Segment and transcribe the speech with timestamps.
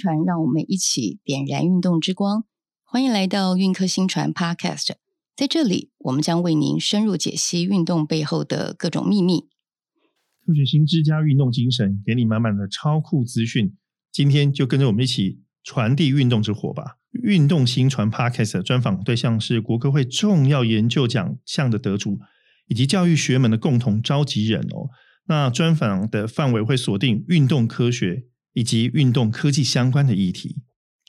[0.00, 2.44] 传，让我们一起点燃运动之光。
[2.82, 4.94] 欢迎来到运科新传 Podcast，
[5.36, 9.42] 在这里，我们将为您深入解析运动背后的各种秘密。
[10.44, 13.76] 科学新知加运动精神，给你满满的超酷资讯。
[14.10, 16.96] 今天就跟着我们一起传递运动之火吧！
[17.22, 22.18] 运动新传 Podcast 的专访对象是国科会重要研究奖项的得主，
[22.66, 24.88] 以及教育学门的共同召集人哦。
[25.28, 28.24] 那专访的范围会锁定运动科学。
[28.52, 30.56] 以及运动科技相关的议题。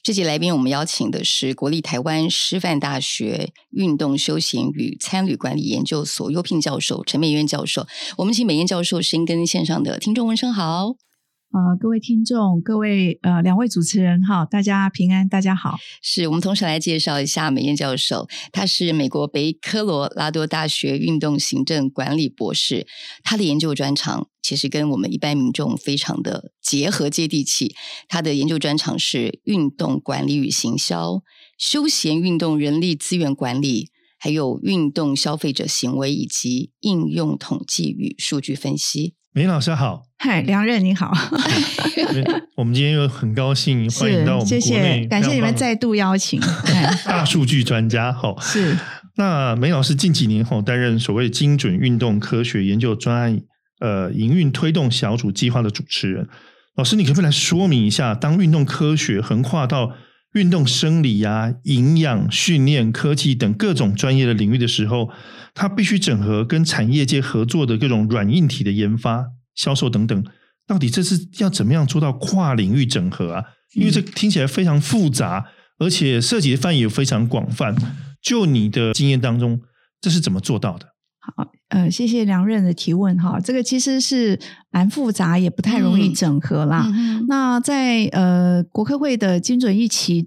[0.03, 7.85] 这集来宾，我们邀请的是国立台湾师范大学运动休闲与参旅管理研究所优聘教授陈美燕教授。
[8.17, 10.95] 我们请美燕教授先跟线上的听众问声好。
[11.53, 15.77] 呃，各位听众，各位呃两位主持人哈，大家平安，大家好。
[16.01, 22.87] 是我们同时来介绍一下美燕教授，他是美国北科罗拉多大学运动行政管理博士，
[23.21, 27.75] 他的研究专长其实跟我们一般民众非常的结合接地气。
[28.07, 31.21] 他的研究专长是运动管理与行销、
[31.57, 39.15] 休闲运动人力资源管理，还有运动消费者行为以及应用统计与数据分析。
[39.33, 41.09] 美燕老师好，嗨，梁任你好，
[42.57, 46.37] 我们今天又很高兴 欢迎到我们国内，谢谢，感谢你们再度邀请，
[47.07, 48.77] 大数据专家哈，是。
[49.15, 53.39] 那梅老师近几年后担任所谓精准运动科学研究专案
[53.79, 56.27] 呃营运推动小组计划的主持人，
[56.75, 59.91] 老师你可不可以来说明一下，当运动科学横跨到
[60.33, 65.09] 运动生理啊、营养、训练、科技等各种专业的领域的时候，
[65.53, 70.23] 它必须整合跟产业界合作的各种软硬体的研发、销售等等，
[70.65, 73.43] 到底这是要怎么样做到跨领域整合啊？
[73.75, 75.45] 因为这听起来非常复杂，
[75.79, 77.75] 而且涉及的范围也非常广泛。
[78.21, 79.61] 就你的经验当中，
[79.99, 80.90] 这是怎么做到的？
[81.23, 83.39] 好，呃，谢谢梁任的提问哈。
[83.39, 84.39] 这个其实是
[84.71, 86.83] 蛮复杂，也不太容易整合啦。
[86.87, 90.25] 嗯、那在呃国科会的精准一期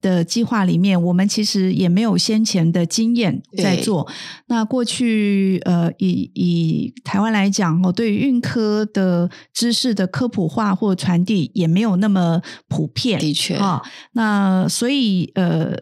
[0.00, 4.08] 的计划里面，我们其实也没有先前的经验在做。
[4.46, 13.18] 那过去呃以以台湾来讲哦，对于运科的知识的科普化或传递也没有那么普遍。
[13.18, 15.72] 的确啊，那所以呃，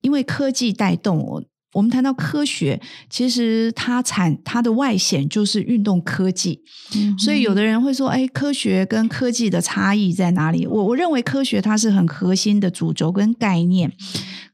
[0.00, 1.44] 因为科技带动。
[1.78, 6.60] 我们谈到科学，其实它产它的外显就是运动科技，
[6.96, 13.92] 嗯、所以有的人会说：“哎，科学跟科技的差异在哪里？”我我认为科学它是很核心的主轴跟概念，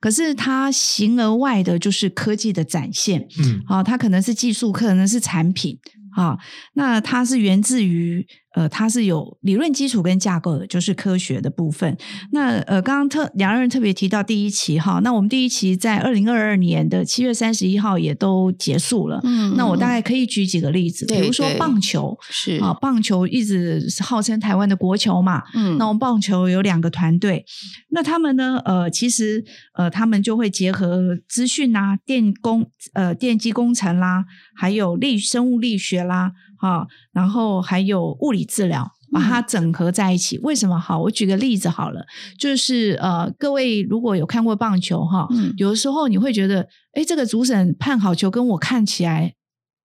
[0.00, 3.26] 可是它形而外的就是科技的展现。
[3.38, 5.78] 嗯，好，它可能是技术，可能是产品。
[6.14, 6.36] 啊，
[6.74, 8.26] 那它是源自于。
[8.54, 11.96] 呃，它是有理论基础跟架构的，就是科学的部分。
[12.30, 19.20] 那呃，刚刚特两个人特别提到第一期哈，那我们第一期在二零二二年的七月三十一号也都结束了。
[19.24, 25.42] 嗯，那我大概可以举几个例子，比如说棒球是啊，棒球一直是号称台湾的国球嘛。
[25.54, 27.44] 嗯，那我们棒球有两个团队，
[27.90, 29.44] 那他们呢，呃，其实
[29.74, 34.24] 呃，他们就会结合资讯啊、电工呃、电机工程啦，
[34.56, 36.30] 还有力生物力学啦。
[36.64, 40.38] 啊，然后还有物理治疗，把它整合在一起。
[40.38, 40.98] 嗯、为什么好？
[40.98, 42.06] 我举个例子好了，
[42.38, 49.34] 就是呃，各位如果有看过棒球哈，嗯、有的时候你会觉得，哎，这个主审判好球，跟我看起来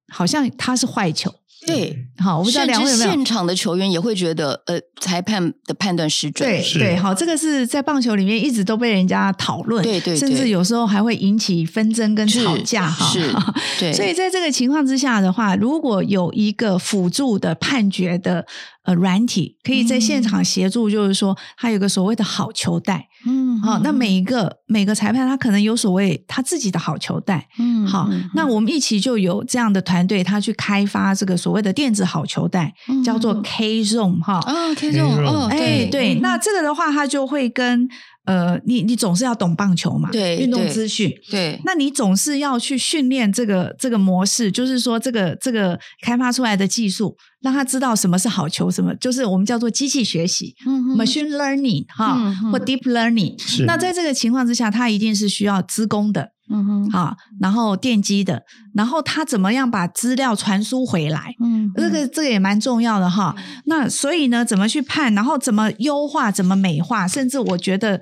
[0.07, 1.38] 好像他是坏球。
[1.67, 6.49] 对，好，我不知道两位有没有现场的球员也会觉得，呃，裁判的判断失准。
[6.49, 13.05] 对对，好，这个是在棒球里面一直都被人家讨论，对对，甚至有时候还会引起纷争跟吵架哈。
[13.11, 13.31] 是，
[13.79, 13.93] 对。
[13.93, 18.45] 所以在这个情况之下的话，如果有一个辅助的判决的。
[18.83, 37.89] 呃，软体可以在现场协助，就是说，他有个所谓的好球带，嗯，好，那每一个每个裁判他可能有所谓他自己的好球带，嗯，好，嗯、那我们一起就有这样的团队，他去开发这个所谓的电子好球带，嗯、叫做 K Zone 哈，哦，K Zone，哦，哎，对，对嗯、那这个的话，他就会跟。
[38.25, 40.09] 呃，你你总是要懂棒球嘛？
[40.11, 41.11] 对，运动资讯。
[41.31, 53.41] 对，那你总是要去训练这个这个模式，就是说这个这个开发出来的技术，让他知道什么是好球，什么就是我们叫做机器学习、嗯、哼 （machine learning） 哈，嗯、哼或 deep learning。
[53.41, 53.65] 是。
[53.65, 56.33] 那在这个情况之下，他一定是需要资工的。
[56.51, 58.43] 嗯哼，好，然后电机的，
[58.73, 61.35] 然后他怎么样把资料传输回来？
[61.41, 63.35] 嗯哼，这个这个也蛮重要的哈。
[63.65, 65.13] 那所以呢，怎么去判？
[65.13, 66.31] 然后怎么优化？
[66.31, 67.07] 怎么美化？
[67.07, 68.01] 甚至我觉得，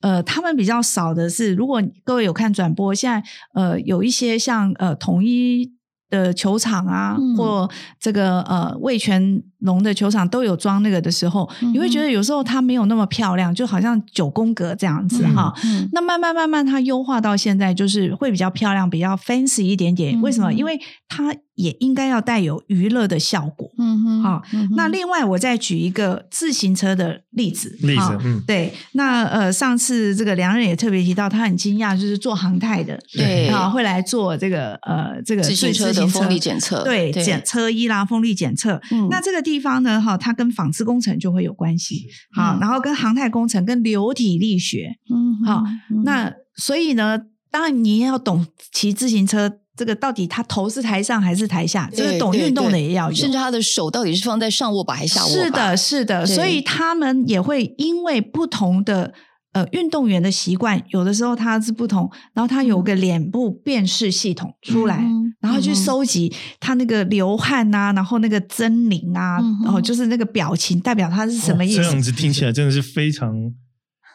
[0.00, 5.72] 呃，他们比较少的是，如果各位有看转播，现在呃有一些像呃统一
[6.08, 7.68] 的球场啊，嗯、或
[8.00, 15.52] 这个呃味全龙的球场都有装那个的时候，嗯、你会觉得有时候它没有那么漂亮，就好像九宫格这样子哈。
[15.64, 20.18] 嗯嗯、那慢慢慢慢它优化到现在，就是会比较漂亮，比较 fancy 一点点。
[20.18, 20.52] 嗯、为什么？
[20.52, 20.78] 因为
[21.08, 23.68] 它也应该要带有娱乐的效果。
[23.78, 24.42] 嗯哼，
[24.76, 27.76] 那另外我再举一个自行车的例子。
[27.80, 28.72] 例子，嗯，对。
[28.92, 38.80] 那呃，上次这个梁任也特别提到，他很惊讶，就是做航太的，对啊，会来做这个呃这个自行车的风力检测，对，检测车衣啦，风力检测。
[38.92, 42.06] 嗯，那这个地方呢，哈，它跟纺织工程就会有关系。
[42.34, 44.96] 好，嗯、然后跟航太工程、跟流体力学。
[45.10, 45.62] 嗯，好。
[45.90, 47.18] 嗯、那所以呢，
[47.50, 49.60] 当然你也要懂骑自行车。
[49.78, 51.88] 这个到底他头是台上还是台下？
[51.94, 55.36] 这个懂运动的也要有，甚至他的手到底是放在上握把还是下握把？
[55.36, 56.26] 是的，是的。
[56.26, 59.14] 所以他们也会因为不同的
[59.52, 71.76] 呃运动员的习惯，有的时候他是不同，然后他有个脸部辨识系统出来，嗯、然后去收集他那个流汗啊，然后那个狰狞啊，嗯、然后就是那个表情代表他是什么意思？
[71.76, 73.52] 这样子听起来真的是非常。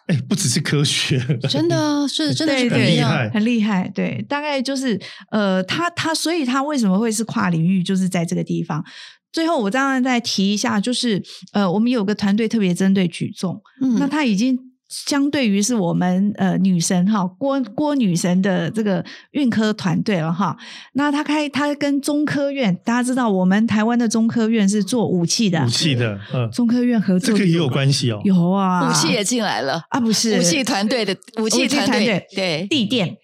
[0.08, 1.18] 哎，不只是科学，
[1.50, 3.90] 真的是真的是很厉害，很厉害。
[3.96, 5.00] 对，大概就是
[5.32, 8.84] 呃，他他，所以他为什么会是跨领域，就是在这个地方。
[9.32, 14.60] 最后，我当然再提一下，就是呃，我们有个团队特别针对举重，嗯，那他已经。
[14.94, 20.56] 相对于是我们呃女神哈郭郭女神的这个运科团队了哈，
[20.94, 29.82] 那她开她跟中科院，大家知道我们台湾的中科院是做武器的，武器的，嗯，中科院合作这个也有关系哦，有啊，武器也进来了。
[29.90, 30.38] 啊，不是。
[30.38, 32.68] 武器团队的武器团队，对。
[32.70, 33.18] 地电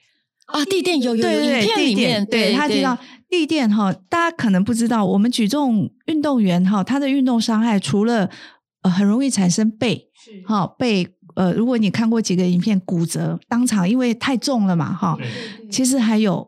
[0.47, 2.97] 啊，地电有有有影片里面，对他提到
[3.29, 8.27] 地电哈，大家可能不知道，我们举重运动员哈，他的运动伤害除了
[8.81, 10.09] 呃很容易产生背，
[10.47, 11.07] 哈背。
[11.35, 15.17] 呃，如果你看过几个影片，骨折当场，因为太重了嘛，哈，
[15.71, 16.47] 其实还有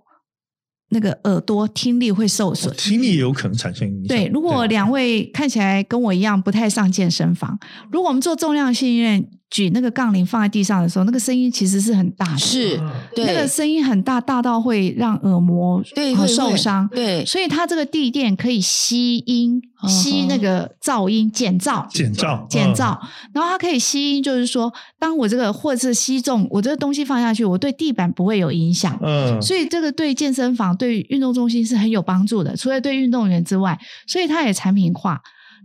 [0.90, 4.08] 那个耳朵听力会受损，听力也有可能产生影响。
[4.08, 7.60] 对，如果两位看起来跟我一样不太上健身房，
[7.92, 9.30] 如果我们做重量训练。
[9.52, 12.80] 举那个杠铃放在地上的时候，那个声音其实是很大的，是，
[13.14, 22.98] 对，那个声音很大，大到会让耳膜对受伤，对，所以它这个地垫可以吸音，吸那个噪音，减噪，减噪，减噪，
[23.34, 33.78] 然后它可以吸音，就是说，当我这个或者是吸重，我这个东西放下去，我对地板不会有影响，嗯，所以这个对健身房、对运动中心是很有帮助的，除了对运动员之外，
[34.08, 35.22] 所以它也产品化。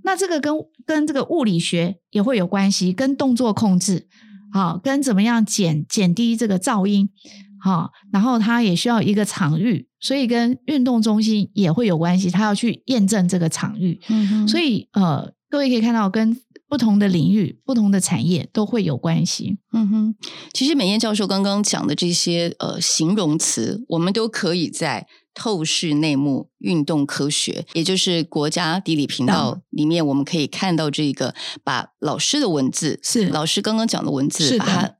[0.06, 0.54] 那这个跟
[0.86, 4.06] 跟这个物理学也会有关系，跟动作控制，
[4.52, 7.08] 好，跟怎么样减减低这个噪音，
[7.58, 20.14] 好，然后它也需要一个场域，所以跟运动中心也会有关系，它要去验证这个场域，嗯哼，所以呃，各位可以看到，跟不同的领域、不同的产业都会有关系，嗯哼。
[20.52, 25.08] 其实美燕教授刚刚讲的这些呃形容词，我们都可以在。
[25.36, 34.94] 透视内幕运动科学，也就是国家地理频道里面，我们可以看到这个，把老师的文字是老师刚刚讲的文字，把它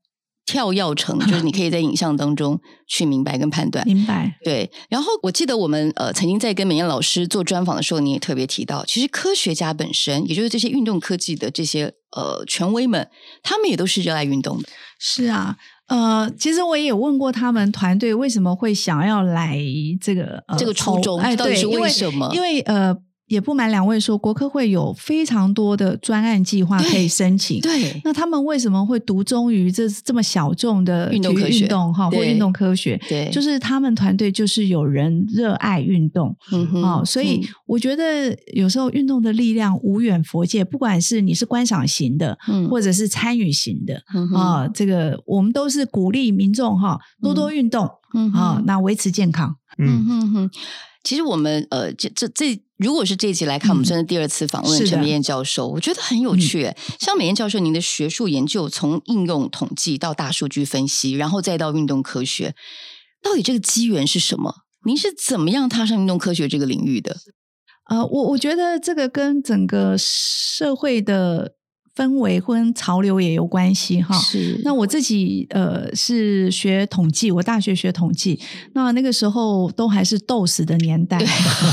[0.45, 3.85] 跳跃成，就是你可以在影像当中去明白跟判断。
[3.87, 4.39] 明白。
[4.45, 4.71] 对。
[4.91, 13.11] 然后我记得我们呃曾经在跟美艳老师做专访的时候，你也特别提到，其实科学家本身，也就是这些运动科技的这些呃权威们，
[13.43, 14.69] 他们也都是热爱运动的。
[15.01, 15.57] 是啊。
[15.89, 19.59] 呃，其实我也有问过他们团队为什么会想要来
[20.01, 22.31] 这个呃这个初衷，哎，到底是为什么？
[22.35, 22.97] 因为，因为呃。
[23.27, 27.61] 也不瞒两位说，国科会有非常多的专案计划可以申请。
[27.61, 31.65] 对，对那他们为什么会独钟于这这么小众的运动科学？
[31.65, 33.01] 运动哈，或运动科学？
[33.09, 36.37] 对，就是他们团队就是有人热爱运动。
[36.53, 44.01] 嗯哼，哦，所以我觉得有时候运动的力量无远佛界，不管是你是观赏型的，嗯，或者是参与型的，
[44.37, 49.57] 啊，这个我们都是鼓励民众哈多多运动，嗯啊，那维持健康。
[49.79, 50.51] 嗯哼哼。
[51.05, 56.65] 其实我们呃，这这这，如果是这一集来看，我们真的第二次访问陈美燕教授，我觉得很有趣。
[56.65, 62.57] 嗯、像美燕教授，您的学术研究从应用统计到大数据分析，然后再到运动科学，
[63.23, 64.53] 到底这个机缘是什么？
[64.85, 67.17] 您是怎么样踏上运动科学这个领域的？
[67.89, 71.56] 呃，我我觉得这个跟整个社会的。
[71.97, 74.15] 氛围跟潮流也有关系哈。
[74.19, 74.61] 是。
[74.63, 78.39] 那我自己呃是学统计，我大学学统计。
[78.75, 81.17] 那那个时候都还是 DOS 的年代。
[81.17, 81.27] 对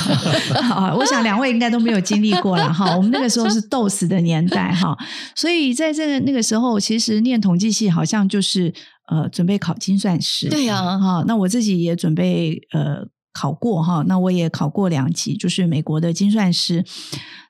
[0.64, 2.96] 好，我想两位应该都没有经历过了哈。
[2.96, 4.98] 我们那个时候是 DOS 的年代哈。
[5.36, 8.74] 所以在这个那个时候，其实念统计系好像就是
[9.10, 10.48] 呃准备考精算师。
[10.50, 10.98] 对呀、啊。
[10.98, 14.04] 哈，那我自己也准备呃考过哈。
[14.08, 16.86] 那我也考过两级，就是美国的精算师。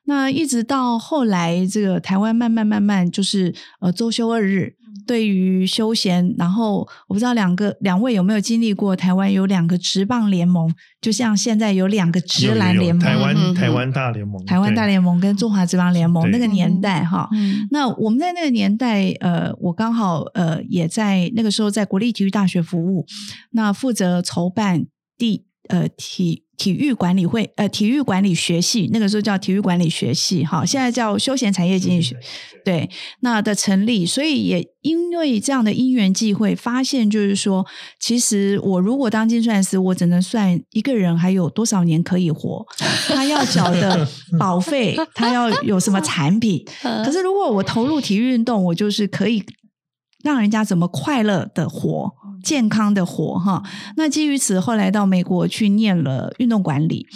[0.06, 4.74] 那一直到后来，这个台湾慢慢慢慢就是呃周休二日，
[5.06, 17.26] 对于休闲，然后我不知道两个两位有没有经历过台湾有两个职棒联盟，就像现在有两个职篮联盟，台湾台湾大联盟，台湾大联盟跟中华职棒联盟那个年代哈。
[17.32, 23.06] 嗯、那我们在那个年代，呃，我刚好呃也在那个时候在国立体育大学服务，
[23.52, 24.84] 那负责筹办
[25.16, 26.42] 第呃体。
[26.56, 32.16] 体育管理会，呃，体育管理学系，那个时候叫体育管理学系，哈，现在叫休闲产业经济学，
[32.64, 32.88] 对，
[33.20, 37.66] 那的成立，所以也因为这样的因缘际会，发现就是说，
[37.98, 42.64] 其实我如果当精算师，我只能算一个人还有多少年可以活，
[43.08, 46.64] 他要缴的 保费，他要有什么产品，
[47.04, 49.44] 可是如果我投入体育运动，我就是可以
[50.24, 52.12] 让人家怎么快乐的活。
[52.42, 53.62] 健康的活哈，
[53.96, 57.06] 那基于此，后来到美国去念了运动管理。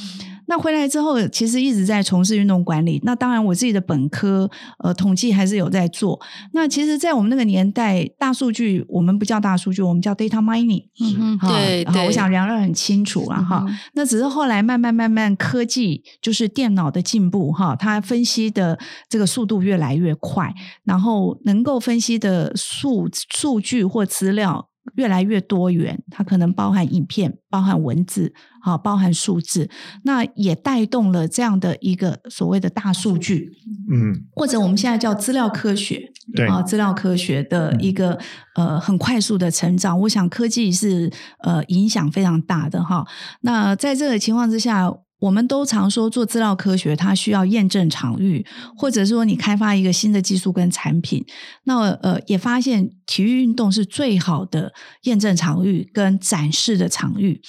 [0.49, 2.99] 那回来之后，其实一直在从事运动管理。
[3.05, 4.51] 那当然，我自己的本科
[4.83, 6.19] 呃统计还是有在做。
[6.53, 10.87] 那其实，在我们那个年代，大数据我们不叫大数据，我们叫 data mining。
[11.01, 12.07] 嗯嗯，对对。
[12.07, 13.63] 我想梁乐很清楚了哈。
[13.69, 18.79] 嗯、那只是后来慢慢慢慢科技就是电脑的进步哈，它分析的
[19.09, 24.68] 这个速度越来越快，然后能够分析的数数据或资料。
[24.97, 29.69] 越来越多元，它可能包含影片、包含文字、好，包含数字，
[30.05, 33.51] 那也带动了这样的一个所谓的大数据，
[33.93, 36.47] 嗯，或者我们现在叫资料科学，对。
[36.47, 38.19] 啊，资料科学的一个
[38.55, 41.11] 呃很快速的成长，我想科技是
[41.45, 43.07] 呃影响非常大的哈。
[43.43, 44.93] 那在这个情况之下。
[45.21, 48.47] 我们都常说做资料科学，它需要验证场域，
[48.77, 51.25] 或者说你开发一个新的技术跟产品。
[51.65, 54.73] 那呃，也发现体育运动是最好的
[55.03, 57.41] 验证场域跟展示的场域。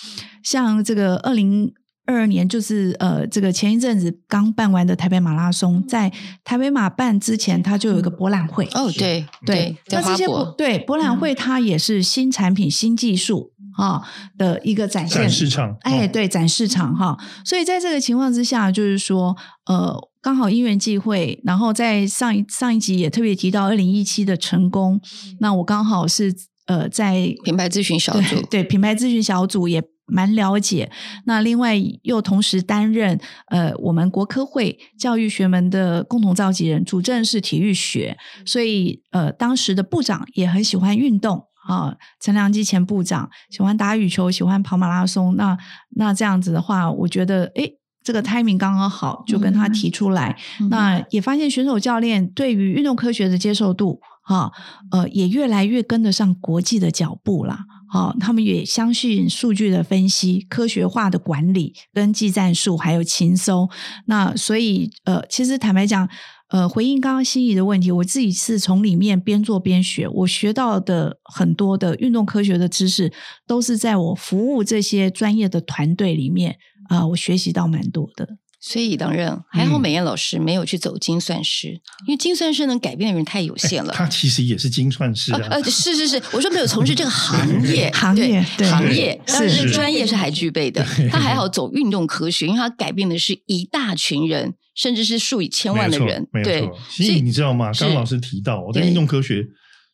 [0.43, 1.71] 像这个二零
[2.09, 6.11] 二二年，就是呃，这个前一阵子刚办完的台北马拉松，在
[6.43, 8.65] 台北马办之前，它就有一个博览会。
[8.73, 13.53] 哦，对对，那这些博对博览会，它也是新产品、新技术。
[13.77, 14.01] 啊
[14.37, 19.37] 的一个展现展示场，哎，对，展市场哈，所以在这个情况之下，就是说，
[19.67, 24.99] 呃，刚好因缘际会，然后在上一上一集也特别提到二零一七的成功，
[25.39, 26.35] 那我刚好是
[26.65, 30.91] 呃在品牌咨询小组，对，对品牌咨询小组也蛮了解，
[31.25, 41.45] 那另外又同时担任呃我们国科会教育学门的共同召集人，主政是体育学，所以呃当时的部长也很喜欢运动。
[41.67, 45.35] 啊，陈良基前部长喜欢打羽球，喜欢跑马拉松。
[45.35, 45.55] 那
[45.97, 50.35] 那这样子的话，我觉得，诶，这个 timing 刚刚好，就跟他提出来。
[50.59, 54.51] 嗯、那也发现选手教练对于运动科学的接受度，哈，
[54.89, 57.59] 呃，也越来越跟得上国际的脚步啦。
[57.89, 63.67] 好，他们也相信数据的分析、科学化的管理跟技战术，还有情搜。
[64.05, 66.07] 那所以，呃，其实坦白讲。
[66.51, 73.13] 呃，回应刚刚心仪的问题，我自己是从里面边做边学，我学到的很多的运动科学的知识，
[73.45, 78.27] 都是在我服务这些专业的团队里面啊、我学习到蛮多的。
[78.59, 83.93] 所以当然还好，美艳老师没有去走精算师，嗯、因为精算师能改变的人太有限了。
[83.93, 90.83] 他其实也是精算师啊，呃，是是是，我说没有从事这个行业，行业对行业，但是，是专业是还具备的。
[91.09, 94.55] 他还好走运动科学，因为他改变的是一大群人。
[94.75, 96.61] 甚至是数以千万的人，没错，对。
[96.89, 97.69] 所以你知道吗？
[97.77, 99.45] 刚刚老师提到，我在运动科学，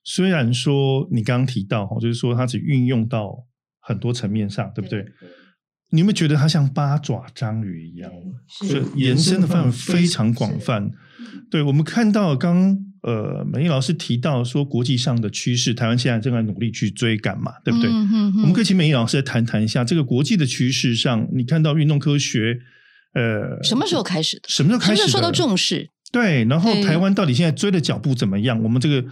[0.03, 3.31] 虽然说你刚刚提到，就是说它只运用到
[3.79, 5.03] 很多层面上，对不对？
[5.95, 8.11] 你有没有觉得它像八爪章鱼一样，
[8.69, 10.91] 就延伸的范围非常广泛？
[11.49, 17.89] 对，我们看到刚呃美丽老师提到说，国际上的趋势，台湾现在正在努力去追赶嘛，对不对？
[17.89, 22.59] 我们可以请美丽老师来谈谈一下这个国际的趋势上，你看到运动科学。
[23.13, 24.49] 呃，什么时候开始的？
[24.49, 25.07] 什么时候开始的？
[25.07, 25.89] 受到重视？
[26.11, 28.61] 对，然后台湾到底现在追的脚步怎么样？
[28.61, 29.05] 我们这个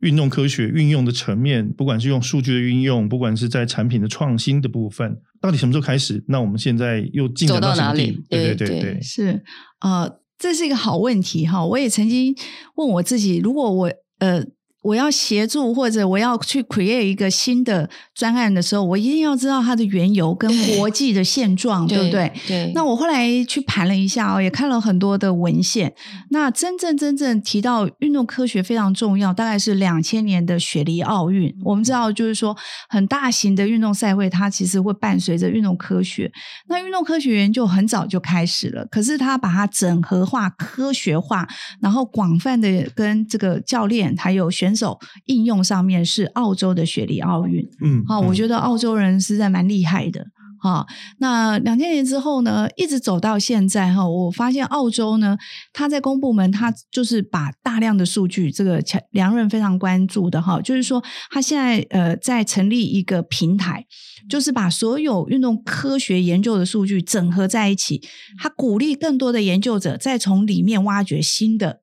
[0.00, 6.24] 运动科学运用的层面，不管是用数据的运用，不管是在产品的创新的部分，到底什么时候开始？
[6.28, 8.24] 那我们现在又进展到什么地？
[8.28, 9.42] 对对对是
[9.80, 11.64] 呃，这是一个好问题哈。
[11.64, 12.34] 我也曾经
[12.76, 14.44] 问我自己，如果我呃。
[14.84, 22.32] 我要协助或者我要去 create 一个新的专案的时候，我一定要知道它的缘由跟国际的现状，对，对不对？
[22.46, 22.72] 对。
[22.74, 25.94] 那我后来去盘了一下哦，也看了很多的文献。
[26.28, 31.54] 那真正真正提到运动科学非常重要，大概是两千年的雪梨奥运。
[31.64, 32.54] 我们知道，就是说
[32.90, 36.30] 很大型的运动赛会，它其实会伴随着运动科学。
[36.68, 41.48] 那运动科学研究很早就开始了，可是它把它整合化、科学化，
[41.80, 50.26] 然后广泛的跟这个教练还有选手应用上面是澳洲的雪梨奥运，嗯，好，我觉得澳洲人实在蛮厉害的，
[50.60, 50.86] 哈，
[51.18, 55.36] 那两千年之后呢，一直走到现在哈，我发现澳洲呢，
[55.72, 63.84] 他在公部门，他就是把大量的数据，这个梁润非常关注的哈，就是说他现在呃在成立一个平台，
[64.28, 68.00] 就是把所有运动科学研究的数据整合在一起，
[68.38, 71.80] 他鼓励更多的研究者再从里面挖掘新的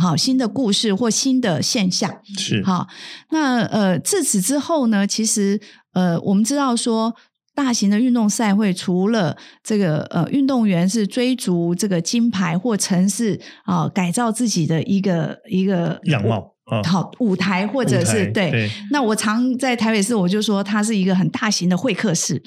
[0.00, 2.88] 好新的故事或新的现象，是好。
[3.30, 5.60] 那呃自此之后呢，其实
[5.92, 7.14] 呃我们知道说。
[7.52, 16.54] 大型的运动赛会，除了这个呃，运动员是追逐这个金牌或城市啊、呃，改造自己的一个一个样貌，
[16.84, 18.70] 好、哦、舞台，或者是对，对。
[18.90, 22.42] 那我常在台北市，我就说它是一个很大型的会客室。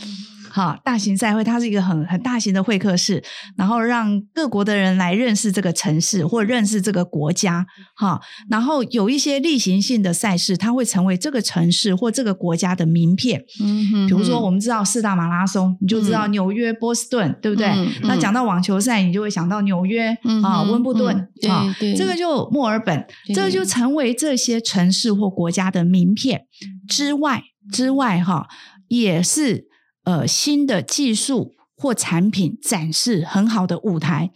[0.54, 3.24] 哈，大型赛会它是一个很很大型的会客室，
[3.58, 7.66] 然后让各国的人来认识这个城市或认识这个国家。
[7.96, 13.42] 哈，然后有一些例行性的赛事，它会成为这个城市或这个国家的名片。
[13.64, 17.68] 嗯哼，比如说我们知道四大马拉松，你就知道纽约、波士顿，对不对？
[17.70, 26.44] 嗯、那讲到网球赛，你就会想到纽约、嗯、啊，温布顿啊，这个就墨尔本，这个就成为这些城市或国家的名片
[26.88, 27.42] 之外
[27.72, 28.48] 之外，哈，
[28.88, 29.73] 也是。
[30.04, 34.30] 呃，新的技术或产品展示很好的舞台。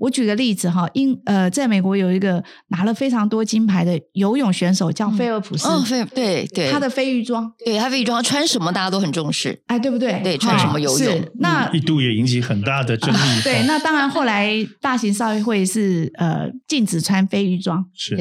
[0.00, 10.20] 我举个例子哈，英呃，在美国有一个拿了非常多金牌的游泳选手叫菲尔普斯，哦，菲对对，他的飞鱼装，对他飞鱼装穿什么大家都很重视，哎，对不对？
[10.22, 13.42] 对，穿什么游泳，那一度也引起很大的争议。
[13.44, 18.16] 对，那当然后来大型赛会是呃禁止穿飞鱼装，是。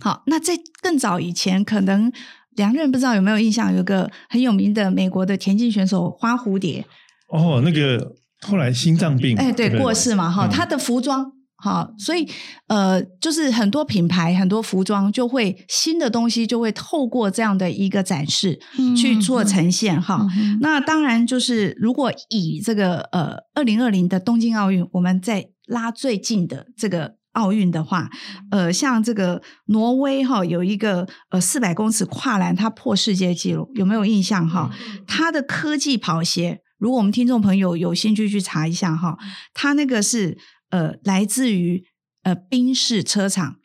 [0.00, 2.12] 好，那在更早以前可能。
[2.56, 6.84] 梁润不知道有没有印象，有个很有名的美国的田径选手花蝴蝶。
[7.28, 12.28] 哦，那个后来心脏病，哎，对，过世嘛，哈、嗯，他的服装，哈，所以
[12.66, 18.60] 呃，就是很多品牌、很多服装就会新的东西就会透过这样的一个展示
[18.96, 20.58] 去做呈现，哈、嗯。
[20.60, 27.14] 那当然就是如果以这个呃二零二零的东京奥运，我们在拉最近的这个。
[27.32, 28.10] 奥运的话，
[28.50, 34.70] 呃，像这个挪威哈有一个呃四百公尺跨栏，它破世界纪录，有没有印象哈？
[35.06, 39.16] 它的科技跑鞋，如果我们听众朋友有兴趣去查一下哈，
[39.54, 40.36] 它那个是
[40.70, 41.84] 呃来自于
[42.22, 43.56] 呃宾士车厂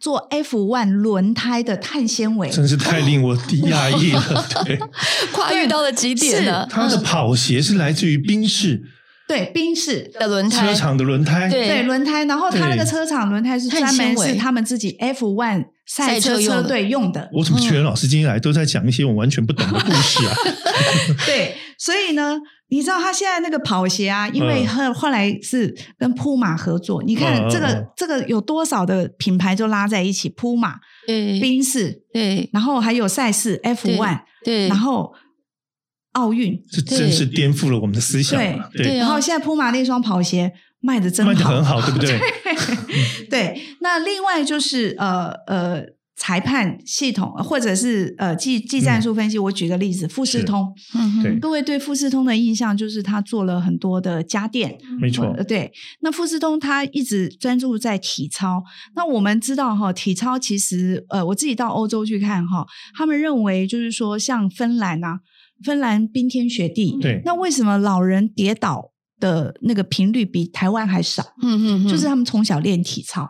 [0.00, 3.36] 做 F1 轮胎的碳纤维，真是太令我
[3.68, 4.76] 讶异了，对，
[5.32, 6.66] 跨越到了极点了。
[6.68, 8.82] 它的跑鞋是来自于宾士。
[9.32, 12.24] 对，宾士的轮胎，车厂的轮胎，对，对轮胎。
[12.26, 17.30] 然后他那个车厂轮胎是专门是他们自己 F one 赛车车队用的。
[17.32, 20.34] 我怎么觉得老师今天来都在讲一些我完全不懂的故事啊？
[21.24, 30.74] 对，所以呢，你知道他现在那个跑鞋啊，因为后后来是跟铺马合作，你看这个、嗯、这个有多少的品牌就拉在一起，铺马，
[31.06, 35.14] 对，宾士，对，然后还有赛事 F one，对，然后。
[36.12, 38.38] 奥运这真是颠覆了我们的思想。
[38.38, 42.18] 对对，对，然后现在普马那双跑鞋卖的真好，卖的很好，对不对？
[43.28, 45.82] 对， 对，那另外就是呃呃，
[46.14, 49.38] 裁判系统或者是呃技技战术分析。
[49.38, 55.34] 我举个例子，富士通，嗯，各位对富士通的印象就是他做了很多的家电，没错。
[55.48, 58.62] 对，那富士通他一直专注在体操。
[58.94, 65.20] 那我们知道哈，体操其实呃，我自己到欧洲去看哈，他们认为就是说像芬兰啊。
[65.64, 71.22] 芬兰冰天雪地，对，那为什么老人跌倒的那个频率比台湾还少？
[71.42, 73.22] 嗯嗯，就是他们从小练体操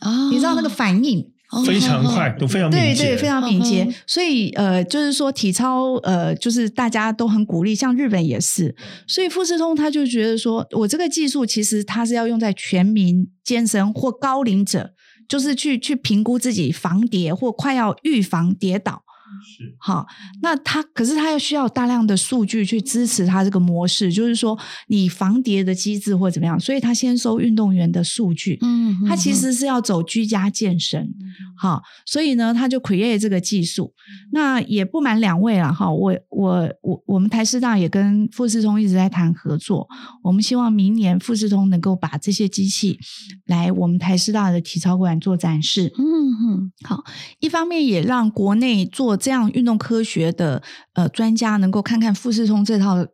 [0.00, 1.32] 啊，你知道那个反应
[1.64, 3.88] 非常快，都非常敏捷，对对，非常敏捷。
[4.06, 8.76] 所以呃，就是说体操呃，就是大家都很鼓励，像日本也是。
[9.06, 14.90] 所以富士通他就觉得说，我这个技术其实它是要用在全民健身或高龄者，
[15.26, 19.02] 就是去去评估自己防跌或快要预防跌倒。
[19.42, 20.06] 是好，
[20.40, 28.58] 那他可是他要需要大量的数据去支持他这个模式，就是说你防跌的机制或怎么样，所以他先收运动员的数据。
[28.62, 31.02] 嗯，他其实是要走居家健身。
[31.02, 31.14] 嗯、
[31.56, 33.92] 好，所以呢，他就 create 这个技术。
[34.08, 39.86] 嗯、那也不瞒两位了哈，我我我我们台师大也跟富士通一直在谈合作，
[40.22, 42.98] 我们希望明年富士通能够把这些机器
[43.46, 45.92] 来我们台师大的体操馆做展示。
[45.98, 47.04] 嗯哼，好，
[47.40, 49.17] 一方面也让国内做。
[49.18, 50.62] 这样运动科学的
[50.94, 53.06] 呃专家能够看看富士通这套。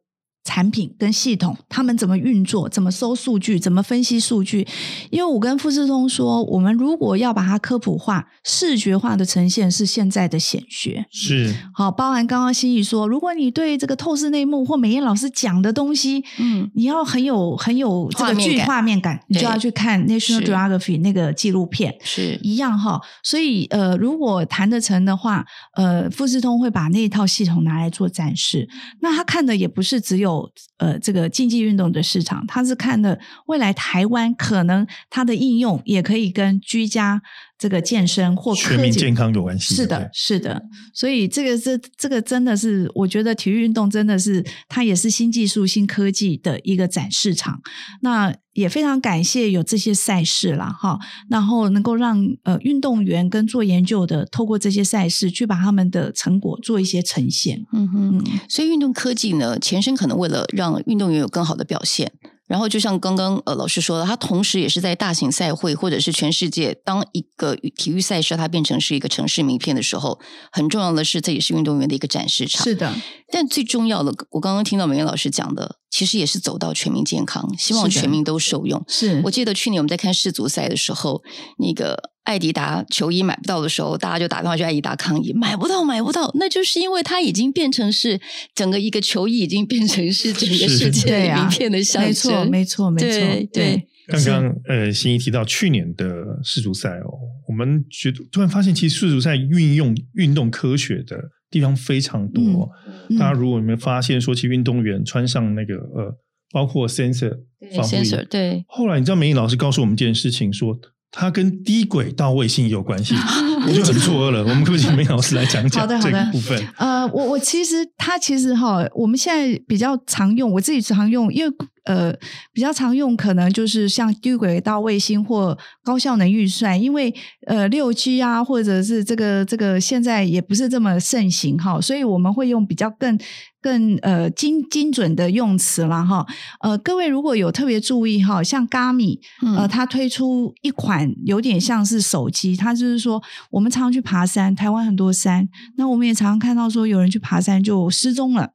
[0.45, 2.69] 产品跟系统，他们怎么运作？
[2.69, 3.59] 怎么收数据？
[3.59, 4.67] 怎么分析数据？
[5.11, 11.07] 因为我跟富士通说，我们如果要把它科普化、视觉化的呈现，是现在的显学。
[11.11, 23.01] 是好，包含刚刚心怡说，如果你对这个透视内幕或美艳老师讲的东西，嗯，你要很有很有这个具画面感，你就要去看 National Geography 那个纪录片，是一样哈。
[23.23, 25.43] 所以呃，如果谈得成的话，
[25.75, 28.69] 呃，富士通会把那一套系统拿来做展示。
[29.01, 30.34] 那他看的也不是只有。
[30.79, 37.21] 呃这个竞技运动的市场，他是看的未来台湾可能它的应用也可以跟居家
[37.59, 39.75] 这个健身或全民健康有关系。
[39.75, 40.63] 是的，是的，
[40.93, 47.61] 所以这个是这个真的是，我觉得体育运动真的是它也是新技术、新科技的一个展示场。
[48.03, 57.65] 那也非常感谢有这些赛事啦，哈，然后能够让呃运动员跟做研究的透过这些赛事去把他们的成果做一些呈现。
[57.73, 62.13] 嗯哼，嗯，所以运动科技呢，前身可能为了让运动员有更好的表现。
[62.47, 70.21] 然后，就像刚刚呃老师说的，他同时也是在大型赛会或者是全世界，当一个体育赛事它变成是一个城市名片的时候，
[70.53, 72.63] 很重要的是，这也是运动员的一个展示场。
[72.63, 72.95] 是的，
[73.33, 78.85] 但最重要的，我刚刚听到美艳老师讲的，其实也是走到全民健康，希望全民都受用。
[78.89, 81.23] 是，我记得去年我们在看世足赛的时候，
[81.59, 82.14] 那个。
[82.25, 86.31] 爱迪达球衣买不到的时候，大家就打电话去爱迪达抗议，买不到，买不到。
[86.35, 88.19] 那就是因为它已经变成是
[88.55, 92.51] 整个一个球衣，已经变成是整个世界名片的象征。
[92.51, 93.49] 没错，没错，没错。
[93.53, 97.13] 对，刚刚呃，欣怡提到去年的世足赛哦，
[97.47, 101.17] 我们觉得突然发现，其实世足赛运用运动科学的
[101.51, 102.71] 地方非常多。
[103.11, 106.17] 嗯、大家如果你们发现说，其实运动员穿上那个呃，
[106.53, 107.37] 包括 sensor
[107.77, 108.65] 防护衣，对，对。
[108.67, 110.75] 后来你知道，美燕老师告诉我们一件事情说。
[111.15, 113.15] 它跟低轨道卫星有关系，
[113.67, 114.43] 我就很错愕了。
[114.43, 116.61] 我们可不可以请美老师来讲讲这个部分？
[116.77, 122.13] 呃，我我其实它其实哈，我们现在比较常用，我自己常用，因为呃
[122.53, 127.15] 比较常用，可能就是像低轨道卫星或高效能预算，因为
[127.47, 133.19] 呃六 G 啊，或者是这个这个现在也不是这么盛行哈，所以我们会用比较更。
[133.65, 136.27] 更呃精精准的用词了哈，
[136.61, 139.19] 呃，各位如果有特别注意哈，像 Garmin
[139.57, 148.51] 呃，它推出一款有点像是手机，它就是说我们常常去爬山，台湾很多山，那我们也常常看到说有人去爬山就失踪了。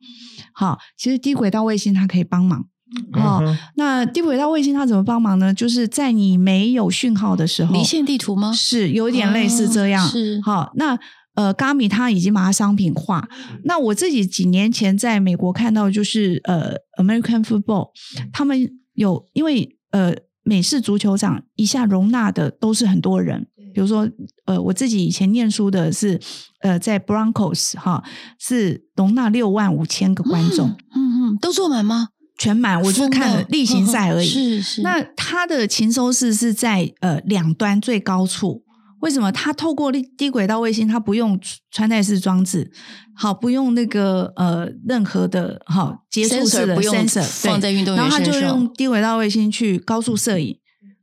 [0.53, 2.67] 好，其实低轨道卫星它可以帮忙。
[3.13, 5.53] 哦，那低轨道卫星它怎么帮忙呢？
[5.53, 8.51] 就是在你没有讯号的时候，离线地图吗？
[8.51, 10.05] 是有点类似这样。
[10.05, 10.99] 哦、是好，那。
[11.35, 13.25] 呃，Garmin 它已经把它商品化。
[13.63, 17.91] 那我自己几年前在美国看到，就是呃，American Football，
[18.33, 23.47] 他们有因为呃，美式足球场一下容纳的都是很多人。
[23.73, 24.09] 比如说，
[24.47, 26.19] 呃，我自己以前念书的是
[26.59, 28.03] 呃，在 Broncos 哈，
[28.37, 30.75] 是容纳六万五千个观众。
[30.93, 32.09] 嗯嗯，都坐满吗？
[32.39, 34.27] 全满，我就看了例行赛而已。
[34.27, 34.81] 是是。
[34.81, 38.63] 那它的勤收视是在呃两端最高处。
[39.01, 41.39] 为什么它透过低轨道卫星，它不用
[41.71, 42.69] 穿戴式装置，
[43.15, 50.57] 好，不用那个呃任何的好接触式的 sensor 放在运动员身上，然后它就用低轨道卫星去高速摄影。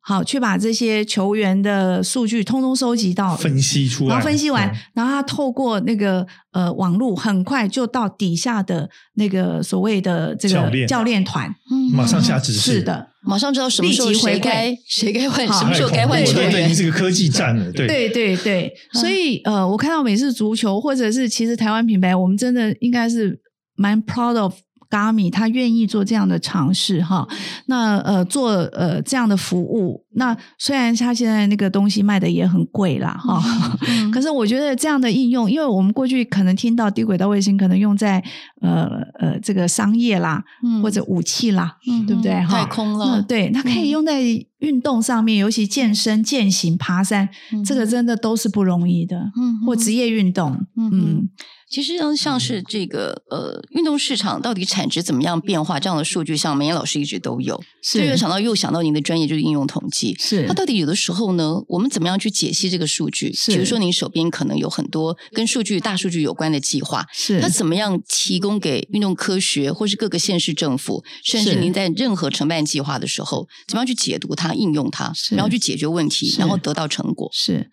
[0.09, 17.89] 好，去把这些球员的数据通通收集到，分析出来，然后分析完，嗯、然后他透过那个呃网络，很快就到底下的那个所谓的这个教练团，嗯、马上下指示，是的，马上知道什么时候谁该谁该换，什么时候该换球员，对，是个科技战了，对。
[17.89, 23.41] 对对对，所以呃，我看到美式足球或者是其实台湾品牌，我们真的应该是
[23.75, 24.55] 蛮 proud of。
[24.91, 27.27] Garmin 他愿意做这样的尝试哈，
[27.67, 33.43] 那呃做呃这样的服务，那虽然他现在那个东西卖的也很贵啦哈，
[33.89, 38.23] 嗯、可是我觉得这样的应用，因为我们过去可能听到低轨道卫星可能用在
[38.61, 42.33] 呃呃这个商业啦，嗯、或者武器啦，嗯、对不对？
[42.49, 44.23] 太空了，对，它可以用在
[44.67, 50.91] 运动上面，尤其健身、健行、爬山，嗯、这个真的都是不容易的，嗯，或职业运动，嗯。
[50.93, 51.31] 嗯
[51.69, 57.61] 其实像像是这个呃运动市场到底产值怎么样变化这样的数据，像美燕老师一直都有。
[57.83, 58.07] 是。
[58.07, 60.15] 又想到又想到您的专业就是应用统计。
[60.17, 60.47] 是。
[60.47, 63.33] 它到底有的时候呢，我们怎么样去解析这个数据？
[63.33, 63.51] 是。
[63.51, 67.05] 比如说您手边可能有很多跟数据、大数据有关的计划。
[67.13, 67.41] 是。
[67.41, 77.29] 它怎么样提供给运动科学或是各个县市政府，甚至您在任何承办计划的时候，怎么样去解读它、应用它，然后去解决问题，然后得到成果？
[77.33, 77.71] 是。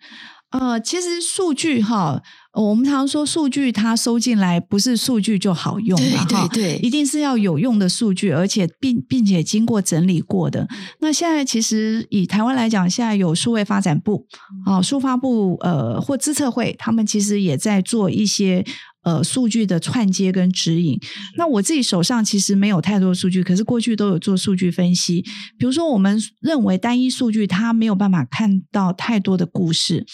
[0.50, 10.68] 呃，其实数据哈，我们常说数据它收进来不是数据就好用了哈，对，对，对，一定是要有用的数据，而且并并且经过整理过的。
[11.00, 14.24] 那现在其实以台湾来讲，现在有数位发展部
[14.64, 18.64] 啊，数发部呃或资策会，他们其实也在做一些。
[19.04, 20.98] 呃，数据的串接跟指引。
[21.36, 25.22] 那我自己手上其实没有太多数据，可是过去都有做数据分析。
[25.58, 30.04] 比如说，我们认为单一数据它没有办法看到太多的故事。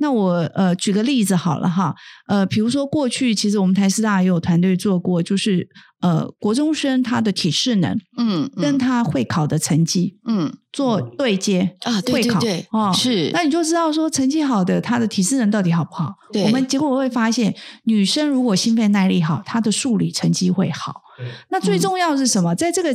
[0.00, 1.94] 那我呃举个例子好了哈，
[2.26, 5.68] 呃，比如说过去其实我们台师大也有团队做过，就是。
[6.02, 16.14] 呃，国中生他的体适能，嗯，跟他会考的成绩，嗯，做对接啊，会考哦，是，那你就知道说成绩好的他的体适能到底好不好？
[16.32, 17.54] 对，我们结果会发现，
[17.84, 21.02] 女生如果心肺耐力好，她的数理成绩会好。
[21.50, 22.54] 那最重要是什么？
[22.54, 22.92] 在这个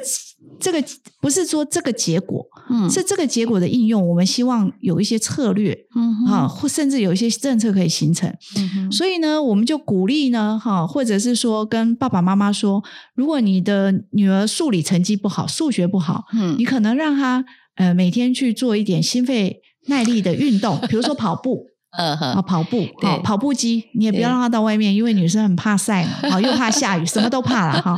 [0.60, 0.84] 这个
[1.22, 8.28] 不是说这个结果，嗯，是这个结果的应用，我们希望有一些策略，嗯，啊，或甚至有一些政策可以形成。
[8.58, 17.46] 嗯，所以呢，我们就鼓励呢，哈，或者是说跟爸爸妈妈说，如果你的女儿数理成绩不好，数学不好，嗯，你可能让她
[17.78, 21.66] 呃每天去做一点心肺耐力的运动，比如说跑步。
[21.98, 27.98] 呃，好跑步，好跑步机，你也不要让他到外面，因为女生很怕晒嘛，好 又怕下雨，什么都怕了哈。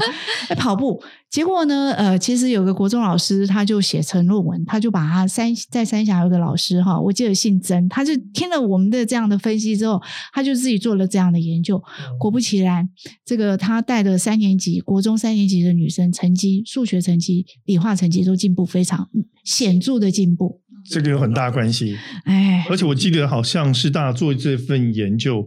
[0.58, 10.02] 跑步，结果呢，呃，其实有个国中老师，他就写成论文，他就把他三在三峡有个老师哈，我记得姓曾，他就听了我们的这样的分析之后，
[10.34, 11.84] 他就自己做了这样的研究。
[12.18, 12.88] 果不其然，
[13.26, 19.10] 这个他带的三年级国中三年级的女生成绩，数学成绩、理化成绩都进步非常
[19.44, 20.62] 显著的进步。
[20.90, 25.46] 这个有很大关系，哎，而且我记得好像是大家做这份研究，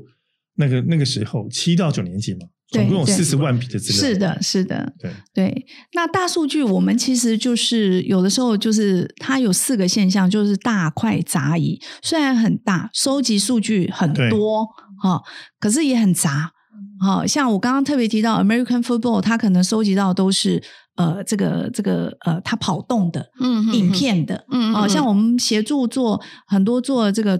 [0.56, 5.10] 那个那个时候七到九年级嘛，总共有四十万笔的资料，是的，是的，对。
[5.34, 5.66] 对。
[5.94, 14.66] 那大数据我们其实就是有的时候就是它有四个现象，就是大块杂异，虽然很大，收集数据很多
[15.02, 15.20] 哈，
[15.58, 16.52] 可是也很杂。
[17.00, 20.62] 好像我刚刚特别提到 American Football，它可能收集到都是。
[20.96, 27.38] 呃，这个这个呃，他跑动的，嗯，影片的，嗯，哦，像我们协助做很多做这个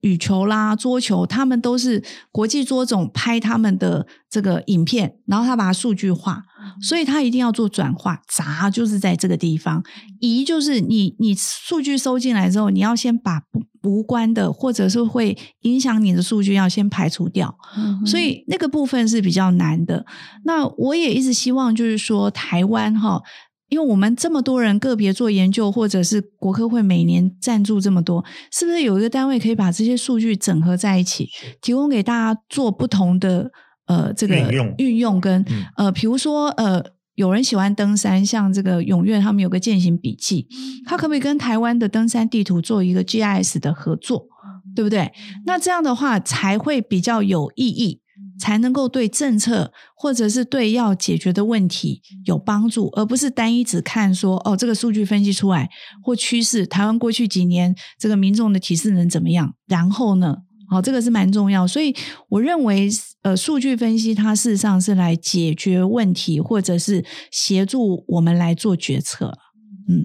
[0.00, 6.42] 羽球啦、桌球，他们都是国际桌总拍他们的这个影片，然后他把它数据化，
[6.80, 8.20] 所以他一定要做转化。
[8.28, 9.82] 杂就是在这个地方，
[10.20, 20.04] 移就是你你数据收进来之后，你要先把不无关的或者是会影响你的数据要先排除掉，嗯、所以那个部分是比较难的。
[20.44, 23.22] 那我也一直希望就是说台湾哈，
[23.68, 31.28] 因为我们这么多人个别做研究，或者是国科会每年赞助这么多，是不是有一个单位可以把这些数据整合在一起，
[31.60, 33.50] 提供给大家做不同的
[33.86, 36.84] 呃这个运用运用跟、嗯、呃，比如说呃。
[37.18, 40.46] 有人喜欢登山，像这个永跃他们有个健行笔记，
[40.86, 44.28] 他可不可以跟台湾的登山地图做一个 GIS 的合作，
[44.76, 45.10] 对不对？
[45.44, 48.00] 那这样的话才会比较有意义，
[48.38, 55.68] 才能够对政策或者是对要解决的问题有帮助，而不是单一只看说哦，这个数据分析出来
[56.02, 59.54] 或趋势，台湾过去几年这个民众的体适能怎么样？
[59.66, 60.36] 然后呢？
[60.70, 61.96] 好，这个是蛮重要，所以
[62.28, 62.90] 我认为，
[63.22, 69.32] 呃，数据分析它事实上是来解决问题，或者是协助我们来做决策。
[69.88, 70.04] 嗯，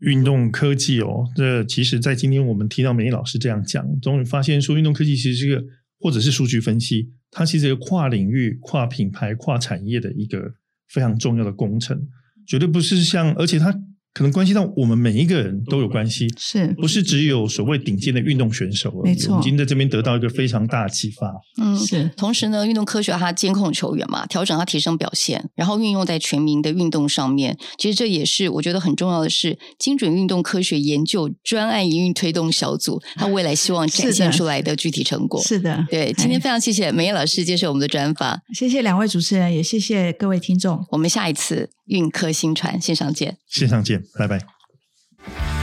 [0.00, 5.64] 运动科技哦，这其实，在今天我们听到美丽老师这样讲，终于发现说，运动科技其实是个，
[6.00, 10.54] 或者是数据分析，它其实是跨领域、跨品牌、跨产业的一个
[10.88, 12.08] 非常重要的工程，
[12.46, 13.82] 绝对不是像，而且它。
[14.16, 19.10] 可能关系到我们每一个人都有关系，是不是只有所谓顶尖的运动选手而已？
[19.10, 21.30] 没错，我们今天在这边得到一个非常大的启发。
[21.60, 22.10] 嗯，是。
[22.16, 27.58] 同时呢，运动科学它监控球员嘛，调整它提升表现，然后运用在全民的运动上面。
[27.76, 35.42] 其实这也是我觉得很重要的是精准运动科学研究专案营运推动小组，它未来希望展现出来的具体成果。
[35.42, 36.14] 是的，是的对。
[36.16, 40.82] 今天非常谢谢梅艳老师接受我们的专访，谢谢两位主持人，也谢谢各位听众。
[40.92, 45.55] 我们下一次运科新传线上见，线上见，拜拜。